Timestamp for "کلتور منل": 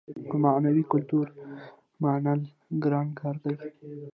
0.91-2.41